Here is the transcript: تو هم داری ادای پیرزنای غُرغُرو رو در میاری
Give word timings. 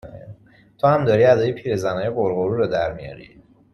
تو 0.77 0.87
هم 0.87 1.05
داری 1.05 1.25
ادای 1.25 1.51
پیرزنای 1.51 2.09
غُرغُرو 2.09 2.55
رو 2.57 2.67
در 2.67 2.93
میاری 2.93 3.43